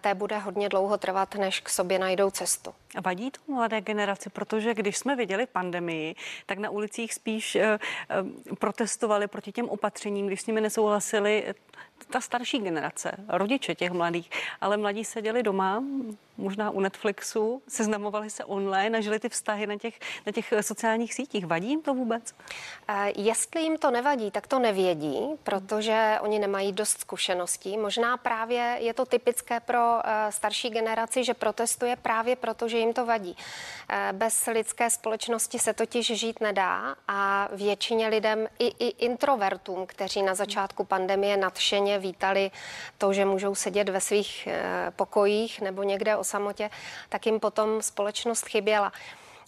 té 0.00 0.14
bude 0.14 0.38
hodně 0.38 0.68
dlouho 0.68 0.98
trvat, 0.98 1.34
než 1.34 1.60
k 1.60 1.68
sobě 1.68 1.98
najdou 1.98 2.30
cestu. 2.30 2.74
Vadí 3.04 3.30
to 3.30 3.52
mladé 3.52 3.80
generaci, 3.80 4.30
protože 4.30 4.74
když 4.74 4.96
jsme 4.98 5.16
viděli 5.16 5.46
pandemii, 5.46 6.14
tak 6.46 6.58
na 6.58 6.70
ulicích 6.70 7.14
spíš 7.14 7.56
eh, 7.56 7.78
protestovali 8.58 9.28
proti 9.28 9.52
těm 9.52 9.68
opatřením, 9.68 10.26
když 10.26 10.40
s 10.40 10.46
nimi 10.46 10.60
nesouhlasili 10.60 11.54
ta 12.10 12.20
starší 12.20 12.58
generace, 12.58 13.12
rodiče 13.28 13.74
těch 13.74 13.90
mladých, 13.90 14.30
ale 14.60 14.76
mladí 14.76 15.04
seděli 15.04 15.42
doma, 15.42 15.84
možná 16.36 16.70
u 16.70 16.80
Netflixu, 16.80 17.62
seznamovali 17.68 18.30
se 18.30 18.44
online 18.44 18.98
a 18.98 19.00
žili 19.00 19.18
ty 19.18 19.28
vztahy 19.28 19.66
na 19.66 19.76
těch, 19.76 19.98
na 20.26 20.32
těch 20.32 20.52
sociálních 20.60 21.14
sítích. 21.14 21.46
Vadí 21.46 21.68
jim 21.68 21.82
to 21.82 21.94
vůbec? 21.94 22.34
Jestli 23.16 23.62
jim 23.62 23.78
to 23.78 23.90
nevadí, 23.90 24.30
tak 24.30 24.46
to 24.46 24.58
nevědí, 24.58 25.20
protože 25.42 26.18
oni 26.20 26.38
nemají 26.38 26.72
dost 26.72 27.00
zkušeností. 27.00 27.78
Možná 27.78 28.16
právě 28.16 28.76
je 28.80 28.94
to 28.94 29.04
typické 29.04 29.60
pro 29.60 29.98
starší 30.30 30.70
generaci, 30.70 31.24
že 31.24 31.34
protestuje 31.34 31.96
právě 31.96 32.36
proto, 32.36 32.68
že 32.68 32.78
jim 32.78 32.85
to 32.92 33.06
vadí. 33.06 33.36
Uh, 33.36 34.18
bez 34.18 34.46
lidské 34.46 34.90
společnosti 34.90 35.58
se 35.58 35.72
totiž 35.72 36.06
žít 36.06 36.40
nedá 36.40 36.94
a 37.08 37.48
většině 37.52 38.08
lidem, 38.08 38.48
i, 38.58 38.66
i 38.66 38.86
introvertům, 38.88 39.86
kteří 39.86 40.22
na 40.22 40.34
začátku 40.34 40.84
pandemie 40.84 41.36
nadšeně 41.36 41.98
vítali 41.98 42.50
to, 42.98 43.12
že 43.12 43.24
můžou 43.24 43.54
sedět 43.54 43.88
ve 43.88 44.00
svých 44.00 44.48
pokojích 44.96 45.60
nebo 45.60 45.82
někde 45.82 46.16
o 46.16 46.24
samotě, 46.24 46.70
tak 47.08 47.26
jim 47.26 47.40
potom 47.40 47.82
společnost 47.82 48.46
chyběla. 48.46 48.92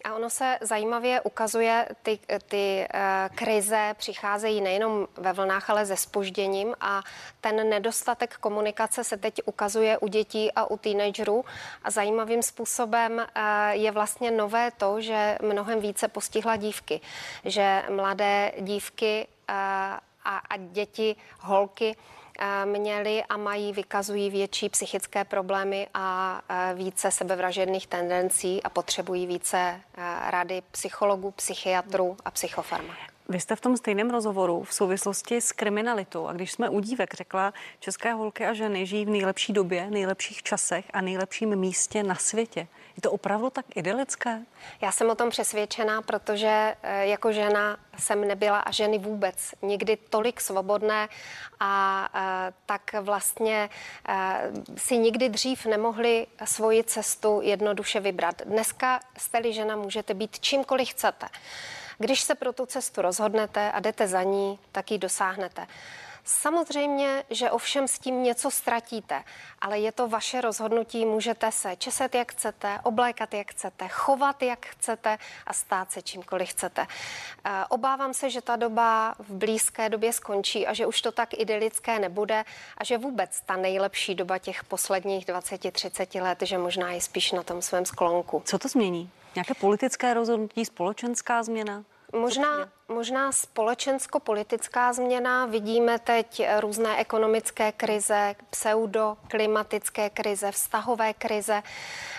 A 0.05 0.15
ono 0.15 0.31
se 0.31 0.59
zajímavě 0.61 1.21
ukazuje, 1.21 1.89
ty, 2.03 2.19
ty 2.49 2.87
uh, 2.95 3.37
krize 3.37 3.95
přicházejí 3.99 4.61
nejenom 4.61 5.09
ve 5.17 5.33
vlnách, 5.33 5.71
ale 5.71 5.87
se 5.87 5.97
spožděním 5.97 6.75
a 6.81 7.03
ten 7.41 7.69
nedostatek 7.69 8.37
komunikace 8.37 9.05
se 9.05 9.17
teď 9.17 9.41
ukazuje 9.45 9.99
u 9.99 10.07
dětí 10.07 10.53
a 10.53 10.65
u 10.71 10.77
teenagerů. 10.77 11.45
A 11.83 11.91
zajímavým 11.91 12.43
způsobem 12.43 13.13
uh, 13.13 13.23
je 13.71 13.91
vlastně 13.91 14.31
nové 14.31 14.71
to, 14.71 15.01
že 15.01 15.39
mnohem 15.43 15.81
více 15.81 16.09
postihla 16.09 16.57
dívky, 16.57 17.01
že 17.45 17.83
mladé 17.89 18.53
dívky 18.61 19.27
uh, 19.49 19.55
a, 20.25 20.39
a 20.51 20.57
děti, 20.57 21.17
holky 21.41 21.97
měli 22.65 23.25
a 23.25 23.37
mají, 23.37 23.73
vykazují 23.73 24.31
větší 24.31 24.69
psychické 24.69 25.25
problémy 25.25 25.89
a 25.95 26.41
více 26.75 27.11
sebevražedných 27.11 27.87
tendencí 27.87 28.63
a 28.63 28.71
potřebují 28.71 29.27
více 29.27 29.81
rady 30.27 30.63
psychologů, 30.71 31.31
psychiatrů 31.31 32.17
a 32.25 32.31
psychofarmak. 32.31 33.18
Vy 33.31 33.41
jste 33.41 33.57
v 33.57 33.61
tom 33.61 33.77
stejném 33.77 34.11
rozhovoru 34.11 34.63
v 34.63 34.75
souvislosti 34.75 35.41
s 35.41 35.53
kriminalitou 35.53 36.27
a 36.27 36.33
když 36.33 36.53
jsme 36.53 36.69
u 36.69 36.81
dívek 36.81 37.15
řekla, 37.15 37.53
české 37.81 38.13
holky 38.13 38.47
a 38.47 38.53
ženy 38.53 38.87
žijí 38.87 39.05
v 39.05 39.11
nejlepší 39.11 39.53
době, 39.53 39.91
nejlepších 39.91 40.43
časech 40.43 40.85
a 40.93 41.01
nejlepším 41.01 41.57
místě 41.57 42.03
na 42.03 42.15
světě. 42.15 42.67
Je 42.97 43.03
to 43.03 43.13
opravdu 43.13 43.51
tak 43.51 43.65
idylické? 43.75 44.41
Já 44.81 44.93
jsem 44.93 45.11
o 45.11 45.15
tom 45.15 45.31
přesvědčená, 45.31 46.03
protože 46.03 46.75
eh, 46.83 47.07
jako 47.07 47.33
žena 47.33 47.77
jsem 47.99 48.29
nebyla 48.29 48.59
a 48.59 48.71
ženy 48.71 48.99
vůbec 48.99 49.55
nikdy 49.63 49.97
tolik 49.97 50.41
svobodné 50.41 51.09
a 51.61 52.09
eh, 52.15 52.53
tak 52.67 52.95
vlastně 53.01 53.71
eh, 54.09 54.51
si 54.77 54.99
nikdy 54.99 55.29
dřív 55.29 55.67
nemohli 55.67 56.27
svoji 56.45 56.85
cestu 56.85 57.41
jednoduše 57.43 58.01
vybrat. 58.01 58.43
Dneska 58.45 59.01
jste-li 59.19 59.53
žena, 59.53 59.77
můžete 59.77 60.15
být 60.15 60.41
čímkoliv 60.41 60.89
chcete. 60.89 61.27
Když 61.99 62.21
se 62.21 62.35
pro 62.35 62.53
tu 62.53 62.67
cestu 62.67 63.03
rozhodnete 63.03 63.73
a 63.73 63.81
jdete 63.81 64.09
za 64.09 64.23
ní, 64.23 64.59
tak 64.73 64.91
ji 64.91 64.99
dosáhnete. 64.99 65.67
Samozřejmě, 66.31 67.25
že 67.31 67.51
ovšem 67.51 67.89
s 67.89 67.99
tím 67.99 68.23
něco 68.23 68.51
ztratíte, 68.51 69.25
ale 69.61 69.79
je 69.79 69.93
to 69.93 70.09
vaše 70.09 70.41
rozhodnutí, 70.41 71.05
můžete 71.05 71.53
se 71.53 71.77
česet 71.77 72.15
jak 72.15 72.33
chcete, 72.33 72.79
oblékat 72.83 73.35
jak 73.35 73.51
chcete, 73.51 73.89
chovat 73.89 74.43
jak 74.43 74.67
chcete 74.67 75.19
a 75.47 75.53
stát 75.53 75.93
se 75.93 76.03
čímkoliv 76.03 76.49
chcete. 76.49 76.87
Eh, 77.45 77.65
obávám 77.69 78.15
se, 78.15 78.31
že 78.31 78.43
ta 78.43 78.57
doba 78.57 79.15
v 79.19 79.31
blízké 79.35 79.89
době 79.89 80.13
skončí 80.13 80.67
a 80.67 80.75
že 80.75 80.87
už 80.87 81.01
to 81.01 81.13
tak 81.13 81.35
idylické 81.35 81.99
nebude 81.99 82.45
a 82.79 82.85
že 82.85 82.99
vůbec 82.99 83.41
ta 83.47 83.57
nejlepší 83.57 84.15
doba 84.15 84.39
těch 84.39 84.65
posledních 84.65 85.27
20-30 85.27 86.23
let, 86.23 86.39
že 86.43 86.59
možná 86.59 86.93
je 86.93 87.01
spíš 87.01 87.33
na 87.33 87.43
tom 87.43 87.63
svém 87.63 87.87
sklonku. 87.87 88.43
Co 88.45 88.59
to 88.59 88.69
změní? 88.69 89.11
Nějaké 89.39 89.55
politické 89.55 90.15
rozhodnutí, 90.15 90.65
společenská 90.65 91.43
změna? 91.43 91.85
Možná, 92.13 92.69
možná 92.89 93.33
společensko-politická 93.33 94.93
změna. 94.93 95.47
Vidíme 95.47 95.99
teď 95.99 96.43
různé 96.61 96.97
ekonomické 96.97 97.73
krize, 97.73 98.35
pseudoklimatické 98.51 100.11
krize, 100.11 100.53
vztahové 100.53 101.15
krize. 101.15 101.63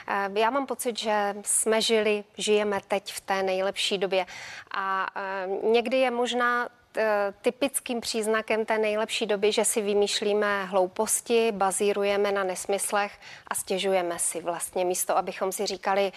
Eh, 0.08 0.30
já 0.40 0.50
mám 0.50 0.66
pocit, 0.66 1.00
že 1.00 1.36
jsme 1.42 1.82
žili, 1.82 2.24
žijeme 2.38 2.80
teď 2.88 3.14
v 3.14 3.22
té 3.22 3.44
nejlepší 3.44 3.98
době. 3.98 4.26
A 4.72 5.08
eh, 5.16 5.48
někdy 5.64 5.98
je 5.98 6.12
možná 6.12 6.70
eh, 6.98 7.34
typickým 7.42 8.02
příznakem 8.02 8.66
té 8.66 8.78
nejlepší 8.78 9.26
doby, 9.26 9.52
že 9.52 9.66
si 9.66 9.82
vymýšlíme 9.82 10.66
hlouposti, 10.66 11.52
bazírujeme 11.52 12.32
na 12.32 12.44
nesmyslech 12.44 13.12
a 13.48 13.56
stěžujeme 13.56 14.20
si 14.20 14.42
vlastně 14.42 14.86
místo, 14.86 15.18
abychom 15.18 15.52
si 15.52 15.66
říkali, 15.66 16.12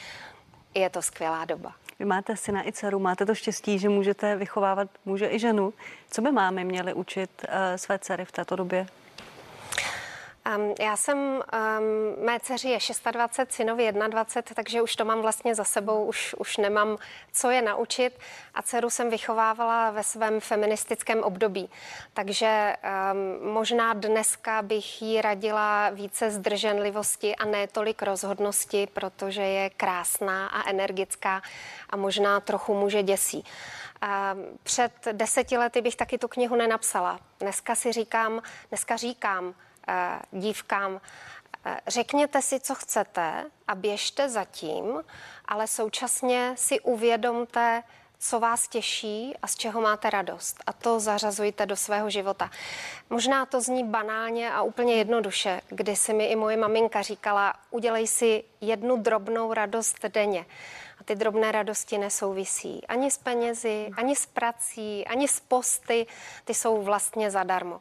je 0.75 0.91
to 0.91 1.03
skvělá 1.03 1.45
doba. 1.45 1.73
Vy 1.99 2.05
máte 2.05 2.37
syna 2.37 2.67
i 2.67 2.73
dceru, 2.73 2.99
máte 2.99 3.27
to 3.27 3.35
štěstí, 3.35 3.79
že 3.79 3.89
můžete 3.89 4.37
vychovávat 4.37 4.89
muže 5.05 5.31
i 5.31 5.39
ženu. 5.39 5.73
Co 6.11 6.23
by 6.23 6.33
máme 6.33 6.65
měli 6.65 6.95
učit 6.95 7.31
uh, 7.49 7.55
své 7.77 7.99
dcery 7.99 8.25
v 8.25 8.33
této 8.33 8.57
době? 8.57 8.87
Um, 10.47 10.75
já 10.81 10.97
jsem, 10.97 11.19
um, 11.19 12.25
mé 12.25 12.41
dceři 12.41 12.69
je 12.69 12.79
26, 13.13 13.53
synovi 13.53 13.93
21, 13.93 14.55
takže 14.55 14.83
už 14.83 14.97
to 14.97 15.05
mám 15.05 15.23
vlastně 15.23 15.55
za 15.55 15.65
sebou, 15.65 16.05
už, 16.05 16.35
už 16.39 16.57
nemám 16.57 16.99
co 17.33 17.51
je 17.51 17.63
naučit 17.63 18.19
a 18.55 18.63
dceru 18.63 18.91
jsem 18.91 19.11
vychovávala 19.11 19.91
ve 19.91 20.03
svém 20.03 20.41
feministickém 20.41 21.23
období. 21.23 21.71
Takže 22.15 22.77
um, 23.13 23.53
možná 23.53 23.93
dneska 23.93 24.63
bych 24.63 25.03
jí 25.03 25.21
radila 25.21 25.91
více 25.91 26.31
zdrženlivosti 26.31 27.37
a 27.37 27.45
ne 27.45 27.67
tolik 27.67 28.03
rozhodnosti, 28.03 28.89
protože 28.93 29.43
je 29.43 29.71
krásná 29.71 30.47
a 30.47 30.71
energická 30.71 31.43
a 31.91 31.97
možná 31.97 32.41
trochu 32.41 32.75
muže 32.75 33.03
děsí. 33.03 33.45
Před 34.63 34.93
deseti 35.13 35.59
lety 35.59 35.81
bych 35.81 35.97
taky 35.97 36.19
tu 36.19 36.29
knihu 36.29 36.57
nenapsala. 36.57 37.21
Dneska 37.41 37.75
si 37.75 37.93
říkám, 37.93 38.43
dneska 38.71 38.97
říkám, 38.97 39.55
dívkám, 40.33 41.01
eh, 41.67 41.81
řekněte 41.87 42.43
si, 42.43 42.61
co 42.61 42.75
chcete 42.75 43.45
a 43.69 43.75
běžte 43.75 44.29
za 44.29 44.45
tím, 44.45 45.05
ale 45.45 45.67
současně 45.67 46.55
si 46.57 46.81
uvědomte, 46.81 47.83
co 48.23 48.41
vás 48.41 48.69
těší 48.69 49.35
a 49.43 49.47
z 49.47 49.55
čeho 49.55 49.81
máte 49.81 50.11
radost. 50.11 50.57
A 50.67 50.73
to 50.73 51.01
zařazujte 51.01 51.67
do 51.67 51.77
svého 51.77 52.11
života. 52.11 52.51
Možná 53.11 53.47
to 53.47 53.61
zní 53.61 53.85
banálně 53.85 54.53
a 54.53 54.63
úplně 54.63 54.95
jednoduše, 54.95 55.61
kdy 55.69 55.97
si 55.97 56.15
mi 56.15 56.27
i 56.27 56.37
moje 56.37 56.57
maminka 56.57 57.03
říkala, 57.03 57.55
udělej 57.71 58.07
si 58.07 58.45
jednu 58.61 58.97
drobnou 58.97 59.53
radost 59.53 60.07
denně. 60.07 60.47
A 61.01 61.05
ty 61.05 61.15
drobné 61.15 61.53
radosti 61.53 61.99
nesouvisí 61.99 62.87
ani 62.87 63.11
s 63.11 63.19
penězi, 63.19 63.91
ani 63.97 64.17
s 64.17 64.27
prací, 64.27 65.07
ani 65.07 65.29
s 65.29 65.41
posty, 65.41 66.07
ty 66.45 66.55
jsou 66.55 66.83
vlastně 66.83 67.31
zadarmo. 67.31 67.81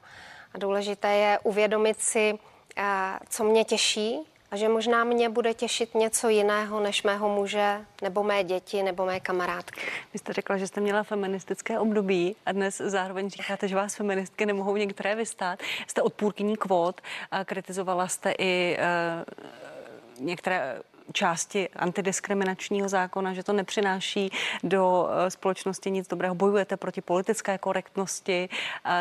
A 0.54 0.58
důležité 0.58 1.14
je 1.14 1.40
uvědomit 1.44 2.00
si, 2.00 2.40
eh, 2.78 2.84
co 3.30 3.44
mě 3.44 3.64
těší 3.64 4.20
a 4.52 4.56
že 4.56 4.70
možná 4.70 5.04
mě 5.04 5.30
bude 5.30 5.54
těšit 5.54 5.96
něco 5.96 6.30
jiného 6.30 6.80
než 6.80 7.04
mého 7.04 7.30
muže, 7.30 7.86
nebo 8.02 8.24
mé 8.24 8.44
děti, 8.44 8.84
nebo 8.84 9.06
mé 9.06 9.20
kamarádky. 9.20 9.82
Vy 10.14 10.20
jste 10.20 10.34
řekla, 10.34 10.58
že 10.58 10.68
jste 10.68 10.82
měla 10.82 11.04
feministické 11.04 11.80
období 11.80 12.36
a 12.46 12.52
dnes 12.52 12.78
zároveň 12.78 13.30
říkáte, 13.30 13.68
že 13.68 13.76
vás 13.76 13.96
feministky 13.96 14.46
nemohou 14.46 14.76
některé 14.76 15.16
vystát. 15.16 15.60
Jste 15.88 16.02
odpůrkyní 16.02 16.58
kvót 16.58 17.02
a 17.32 17.46
kritizovala 17.46 18.08
jste 18.08 18.34
i 18.38 18.78
uh, 18.78 20.26
některé 20.26 20.82
části 21.12 21.70
antidiskriminačního 21.70 22.90
zákona, 22.90 23.34
že 23.34 23.44
to 23.44 23.54
nepřináší 23.54 24.32
do 24.64 25.10
eh, 25.10 25.32
společnosti 25.32 25.92
nic 25.92 26.08
dobrého. 26.08 26.36
Bojujete 26.36 26.78
proti 26.78 27.02
politické 27.02 27.58
korektnosti, 27.58 28.50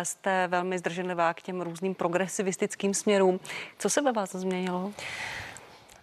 jste 0.03 0.49
velmi 0.49 0.79
zdrženlivá 0.79 1.35
k 1.35 1.43
těm 1.43 1.61
různým 1.61 1.95
progresivistickým 1.95 2.95
směrům. 2.95 3.41
Co 3.79 3.91
se 3.91 4.03
ve 4.03 4.13
vás 4.13 4.31
změnilo? 4.31 4.93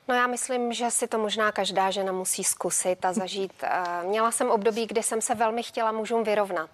No 0.07 0.15
já 0.15 0.27
myslím, 0.27 0.73
že 0.73 0.91
si 0.91 1.07
to 1.07 1.17
možná 1.17 1.51
každá 1.51 1.91
žena 1.91 2.11
musí 2.11 2.43
zkusit 2.43 3.05
a 3.05 3.13
zažít. 3.13 3.53
Eh, 3.63 4.03
měla 4.03 4.31
jsem 4.31 4.51
období, 4.51 4.85
kdy 4.85 5.03
jsem 5.03 5.21
se 5.21 5.35
velmi 5.35 5.63
chtěla 5.63 5.91
mužům 5.91 6.23
vyrovnat. 6.23 6.69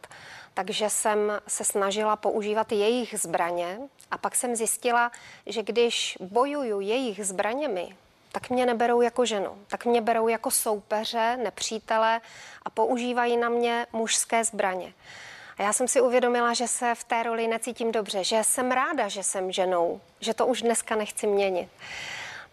Takže 0.53 0.89
jsem 0.89 1.31
se 1.47 1.63
snažila 1.63 2.15
používat 2.15 2.71
jejich 2.71 3.15
zbraně 3.19 3.79
a 4.11 4.17
pak 4.17 4.35
jsem 4.35 4.55
zjistila, 4.55 5.11
že 5.45 5.63
když 5.63 6.17
bojuju 6.21 6.79
jejich 6.79 7.25
zbraněmi, 7.25 7.95
tak 8.33 8.49
mě 8.49 8.65
neberou 8.65 9.01
jako 9.01 9.25
ženu, 9.25 9.57
tak 9.67 9.85
mě 9.85 10.01
berou 10.01 10.27
jako 10.27 10.51
soupeře, 10.51 11.37
nepřítele 11.43 12.21
a 12.65 12.69
používají 12.69 13.37
na 13.37 13.49
mě 13.49 13.87
mužské 13.93 14.43
zbraně. 14.43 14.93
A 15.57 15.63
já 15.63 15.73
jsem 15.73 15.87
si 15.87 16.01
uvědomila, 16.01 16.53
že 16.53 16.67
se 16.67 16.95
v 16.95 17.03
té 17.03 17.23
roli 17.23 17.47
necítím 17.47 17.91
dobře, 17.91 18.23
že 18.23 18.43
jsem 18.43 18.71
ráda, 18.71 19.07
že 19.07 19.23
jsem 19.23 19.51
ženou, 19.51 20.01
že 20.19 20.33
to 20.33 20.47
už 20.47 20.61
dneska 20.61 20.95
nechci 20.95 21.27
měnit. 21.27 21.69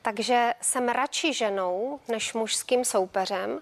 Takže 0.03 0.55
jsem 0.61 0.89
radši 0.89 1.35
ženou 1.35 2.01
než 2.09 2.35
mužským 2.35 2.85
soupeřem 2.85 3.61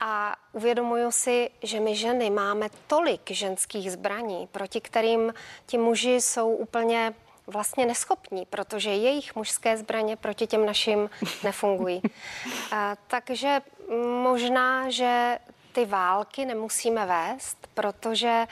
a 0.00 0.36
uvědomuju 0.52 1.10
si, 1.10 1.50
že 1.62 1.80
my 1.80 1.96
ženy 1.96 2.30
máme 2.30 2.68
tolik 2.86 3.30
ženských 3.30 3.92
zbraní, 3.92 4.48
proti 4.52 4.80
kterým 4.80 5.34
ti 5.66 5.78
muži 5.78 6.20
jsou 6.20 6.48
úplně 6.48 7.14
vlastně 7.46 7.86
neschopní, 7.86 8.46
protože 8.46 8.90
jejich 8.90 9.36
mužské 9.36 9.76
zbraně 9.76 10.16
proti 10.16 10.46
těm 10.46 10.66
našim 10.66 11.10
nefungují. 11.44 12.02
A, 12.72 12.96
takže 13.06 13.60
možná, 14.22 14.90
že 14.90 15.38
ty 15.72 15.84
války 15.84 16.44
nemusíme 16.44 17.06
vést, 17.06 17.68
protože 17.74 18.46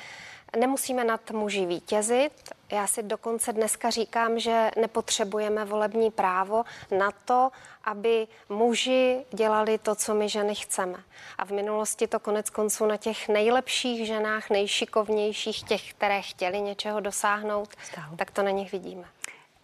Nemusíme 0.59 1.05
nad 1.05 1.31
muži 1.31 1.67
vítězit. 1.67 2.33
Já 2.73 2.87
si 2.87 3.03
dokonce 3.03 3.53
dneska 3.53 3.91
říkám, 3.91 4.39
že 4.39 4.71
nepotřebujeme 4.81 5.65
volební 5.65 6.11
právo 6.11 6.65
na 6.99 7.11
to, 7.25 7.51
aby 7.85 8.27
muži 8.49 9.25
dělali 9.33 9.79
to, 9.79 9.95
co 9.95 10.15
my 10.15 10.29
ženy 10.29 10.55
chceme. 10.55 10.99
A 11.39 11.45
v 11.45 11.51
minulosti 11.51 12.07
to 12.07 12.21
konec 12.21 12.51
konců 12.51 12.87
na 12.87 12.97
těch 12.97 13.29
nejlepších 13.29 14.07
ženách, 14.07 14.51
nejšikovnějších, 14.51 15.63
těch, 15.63 15.91
které 15.91 16.23
chtěli 16.23 16.61
něčeho 16.61 17.01
dosáhnout, 17.01 17.69
Stahu. 17.83 18.17
tak 18.17 18.31
to 18.31 18.43
na 18.43 18.51
nich 18.51 18.73
vidíme. 18.73 19.05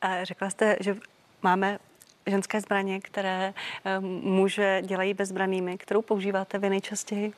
A 0.00 0.24
řekla 0.24 0.50
jste, 0.50 0.76
že 0.80 0.96
máme 1.42 1.78
ženské 2.26 2.60
zbraně, 2.60 3.00
které 3.00 3.54
eh, 3.84 4.00
muže 4.20 4.82
dělají 4.82 5.14
bezbranými. 5.14 5.78
Kterou 5.78 6.02
používáte 6.02 6.58
vy 6.58 6.70
nejčastěji? 6.70 7.32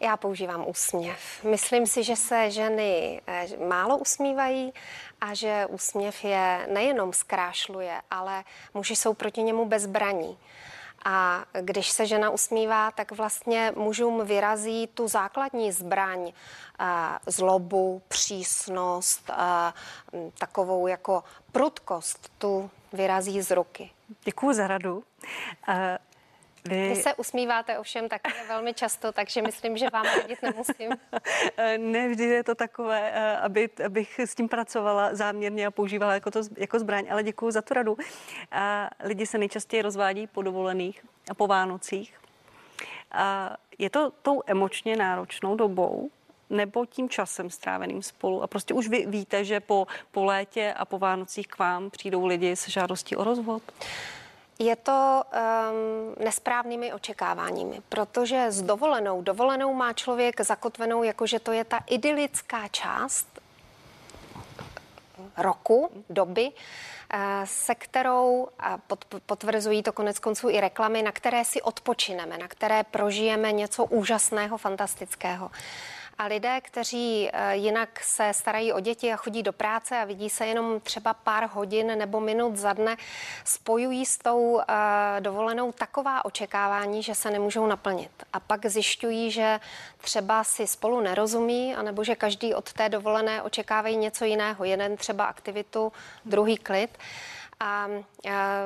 Já 0.00 0.16
používám 0.16 0.64
úsměv. 0.68 1.44
Myslím 1.44 1.86
si, 1.86 2.04
že 2.04 2.16
se 2.16 2.50
ženy 2.50 3.20
eh, 3.26 3.46
málo 3.68 3.98
usmívají 3.98 4.72
a 5.20 5.34
že 5.34 5.66
úsměv 5.66 6.24
je 6.24 6.68
nejenom 6.72 7.12
zkrášluje, 7.12 8.02
ale 8.10 8.44
muži 8.74 8.96
jsou 8.96 9.14
proti 9.14 9.42
němu 9.42 9.64
bezbraní. 9.64 10.38
A 11.04 11.44
když 11.60 11.90
se 11.90 12.06
žena 12.06 12.30
usmívá, 12.30 12.90
tak 12.90 13.12
vlastně 13.12 13.72
mužům 13.76 14.24
vyrazí 14.24 14.86
tu 14.86 15.08
základní 15.08 15.72
zbraň, 15.72 16.32
zlobu, 17.26 18.02
přísnost, 18.08 19.30
takovou 20.38 20.86
jako 20.86 21.24
prudkost, 21.52 22.32
tu 22.38 22.70
vyrazí 22.96 23.42
z 23.42 23.50
ruky. 23.50 23.90
Děkuji 24.24 24.52
za 24.52 24.66
radu. 24.66 25.04
Vy... 26.68 26.88
Vy 26.88 26.96
se 26.96 27.14
usmíváte 27.14 27.78
ovšem 27.78 28.08
také 28.08 28.30
velmi 28.48 28.74
často, 28.74 29.12
takže 29.12 29.42
myslím, 29.42 29.76
že 29.76 29.90
vám 29.90 30.04
radit 30.04 30.42
nemusím. 30.42 30.90
ne, 31.76 32.08
vždy 32.08 32.24
je 32.24 32.44
to 32.44 32.54
takové, 32.54 33.10
eh, 33.14 33.36
aby, 33.36 33.68
abych 33.84 34.18
s 34.18 34.34
tím 34.34 34.48
pracovala 34.48 35.14
záměrně 35.14 35.66
a 35.66 35.70
používala 35.70 36.14
jako, 36.14 36.30
to, 36.30 36.40
jako 36.56 36.78
zbraň, 36.78 37.06
ale 37.10 37.22
děkuji 37.22 37.50
za 37.50 37.62
tu 37.62 37.74
radu. 37.74 37.96
A 38.52 38.90
lidi 39.04 39.26
se 39.26 39.38
nejčastěji 39.38 39.82
rozvádí 39.82 40.26
po 40.26 40.42
dovolených 40.42 41.04
a 41.30 41.34
po 41.34 41.46
Vánocích. 41.46 42.20
A 43.12 43.56
je 43.78 43.90
to 43.90 44.10
tou 44.22 44.42
emočně 44.46 44.96
náročnou 44.96 45.56
dobou, 45.56 46.10
nebo 46.50 46.86
tím 46.86 47.08
časem 47.08 47.50
stráveným 47.50 48.02
spolu. 48.02 48.42
A 48.42 48.46
prostě 48.46 48.74
už 48.74 48.88
vy 48.88 49.06
víte, 49.06 49.44
že 49.44 49.60
po, 49.60 49.86
po 50.10 50.24
létě 50.24 50.74
a 50.76 50.84
po 50.84 50.98
Vánocích 50.98 51.48
k 51.48 51.58
vám 51.58 51.90
přijdou 51.90 52.26
lidi 52.26 52.56
s 52.56 52.68
žádostí 52.68 53.16
o 53.16 53.24
rozvod? 53.24 53.62
Je 54.58 54.76
to 54.76 55.22
um, 55.24 56.24
nesprávnými 56.24 56.92
očekáváními, 56.92 57.80
protože 57.88 58.46
s 58.48 58.62
dovolenou, 58.62 59.22
dovolenou 59.22 59.74
má 59.74 59.92
člověk 59.92 60.40
zakotvenou, 60.40 61.02
jakože 61.02 61.38
to 61.38 61.52
je 61.52 61.64
ta 61.64 61.80
idylická 61.86 62.68
část 62.68 63.26
roku, 65.36 65.90
doby, 66.10 66.52
eh, 67.10 67.42
se 67.44 67.74
kterou, 67.74 68.48
potvrzují 69.26 69.82
to 69.82 69.92
konec 69.92 70.18
konců 70.18 70.48
i 70.48 70.60
reklamy, 70.60 71.02
na 71.02 71.12
které 71.12 71.44
si 71.44 71.62
odpočineme, 71.62 72.38
na 72.38 72.48
které 72.48 72.84
prožijeme 72.84 73.52
něco 73.52 73.84
úžasného, 73.84 74.58
fantastického. 74.58 75.50
A 76.18 76.26
lidé, 76.26 76.60
kteří 76.60 77.30
eh, 77.32 77.56
jinak 77.56 78.00
se 78.02 78.32
starají 78.32 78.72
o 78.72 78.80
děti 78.80 79.12
a 79.12 79.16
chodí 79.16 79.42
do 79.42 79.52
práce 79.52 79.98
a 79.98 80.04
vidí 80.04 80.30
se 80.30 80.46
jenom 80.46 80.80
třeba 80.80 81.14
pár 81.14 81.48
hodin 81.52 81.98
nebo 81.98 82.20
minut 82.20 82.56
za 82.56 82.72
dne, 82.72 82.96
spojují 83.44 84.06
s 84.06 84.18
tou 84.18 84.60
eh, 84.60 84.64
dovolenou 85.20 85.72
taková 85.72 86.24
očekávání, 86.24 87.02
že 87.02 87.14
se 87.14 87.30
nemůžou 87.30 87.66
naplnit. 87.66 88.10
A 88.32 88.40
pak 88.40 88.66
zjišťují, 88.66 89.30
že 89.30 89.60
třeba 89.98 90.44
si 90.44 90.66
spolu 90.66 91.00
nerozumí, 91.00 91.74
anebo 91.74 92.04
že 92.04 92.16
každý 92.16 92.54
od 92.54 92.72
té 92.72 92.88
dovolené 92.88 93.42
očekávají 93.42 93.96
něco 93.96 94.24
jiného. 94.24 94.64
Jeden 94.64 94.96
třeba 94.96 95.24
aktivitu, 95.24 95.92
druhý 96.24 96.56
klid. 96.56 96.98
A 97.60 97.88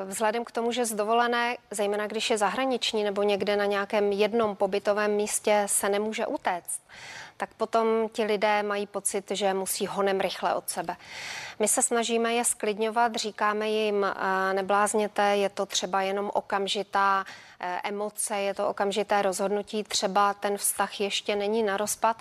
vzhledem 0.04 0.44
k 0.44 0.50
tomu, 0.50 0.72
že 0.72 0.84
z 0.84 0.94
dovolené, 0.94 1.56
zejména 1.70 2.06
když 2.06 2.30
je 2.30 2.38
zahraniční 2.38 3.04
nebo 3.04 3.22
někde 3.22 3.56
na 3.56 3.64
nějakém 3.64 4.12
jednom 4.12 4.56
pobytovém 4.56 5.10
místě, 5.10 5.62
se 5.66 5.88
nemůže 5.88 6.26
utéct, 6.26 6.80
tak 7.40 7.55
potom 7.55 8.09
ti 8.12 8.24
lidé 8.24 8.62
mají 8.62 8.87
pocit, 8.87 9.31
že 9.31 9.55
musí 9.55 9.87
honem 9.87 10.20
rychle 10.20 10.55
od 10.55 10.70
sebe. 10.70 10.96
My 11.59 11.68
se 11.68 11.83
snažíme 11.83 12.35
je 12.35 12.44
sklidňovat, 12.44 13.16
říkáme 13.16 13.68
jim, 13.68 14.05
eh, 14.05 14.53
neblázněte, 14.55 15.22
je 15.22 15.48
to 15.48 15.66
třeba 15.66 16.03
jenom 16.03 16.31
okamžitá 16.35 17.24
eh, 17.61 17.81
emoce, 17.85 18.37
je 18.37 18.55
to 18.55 18.68
okamžité 18.68 19.22
rozhodnutí, 19.22 19.85
třeba 19.85 20.35
ten 20.35 20.57
vztah 20.57 21.00
ještě 21.00 21.37
není 21.37 21.62
na 21.62 21.76
rozpad, 21.76 22.16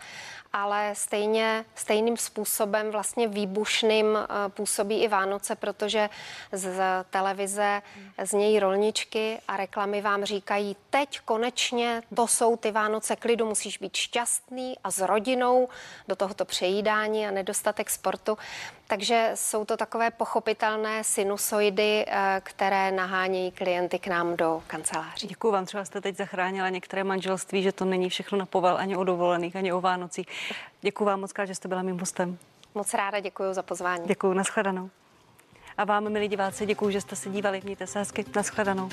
ale 0.53 0.91
stejně, 0.93 1.65
stejným 1.75 2.17
způsobem 2.17 2.91
vlastně 2.91 3.27
výbušným 3.27 4.17
eh, 4.17 4.49
působí 4.49 5.03
i 5.03 5.07
Vánoce, 5.07 5.55
protože 5.55 6.09
z 6.51 6.81
televize 7.09 7.81
z 8.23 8.33
něj 8.33 8.59
rolničky 8.59 9.39
a 9.47 9.57
reklamy 9.57 10.01
vám 10.01 10.25
říkají, 10.25 10.75
teď 10.89 11.19
konečně 11.19 12.01
to 12.15 12.27
jsou 12.27 12.57
ty 12.57 12.71
Vánoce 12.71 13.15
klidu, 13.15 13.45
musíš 13.45 13.77
být 13.77 13.95
šťastný 13.95 14.77
a 14.83 14.91
s 14.91 14.99
rodinou 15.09 15.69
do 16.07 16.15
tohoto 16.15 16.45
přejídání 16.45 17.27
a 17.27 17.31
nedostatek 17.31 17.89
sportu. 17.89 18.37
Takže 18.87 19.31
jsou 19.35 19.65
to 19.65 19.77
takové 19.77 20.11
pochopitelné 20.11 21.03
sinusoidy, 21.03 22.05
eh, 22.07 22.41
které 22.43 22.91
nahánějí 22.91 23.51
klienty 23.51 23.99
k 23.99 24.07
nám 24.07 24.35
do 24.35 24.63
kanceláří. 24.67 25.27
Děkuji 25.27 25.51
vám, 25.51 25.65
třeba 25.65 25.85
jste 25.85 26.01
teď 26.01 26.17
zachránila 26.17 26.69
některé 26.69 27.03
manželství, 27.03 27.63
že 27.63 27.71
to 27.71 27.85
není 27.85 28.09
všechno 28.09 28.37
na 28.37 28.45
povel 28.45 28.77
ani 28.77 28.97
o 28.97 29.03
dovolených, 29.03 29.55
ani 29.55 29.73
o 29.73 29.81
Vánocích. 29.81 30.27
Děkuji 30.81 31.05
vám 31.05 31.21
moc 31.21 31.33
krát, 31.33 31.45
že 31.45 31.55
jste 31.55 31.67
byla 31.67 31.81
mým 31.81 31.99
hostem. 31.99 32.37
Moc 32.75 32.93
ráda 32.93 33.19
děkuji 33.19 33.53
za 33.53 33.63
pozvání. 33.63 34.03
Děkuji, 34.05 34.33
nashledanou. 34.33 34.89
A 35.77 35.83
vám, 35.83 36.09
milí 36.09 36.27
diváci, 36.27 36.65
děkuji, 36.65 36.89
že 36.89 37.01
jste 37.01 37.15
se 37.15 37.29
dívali. 37.29 37.61
Mějte 37.63 37.87
se 37.87 37.99
hezky, 37.99 38.25
nashledanou. 38.35 38.89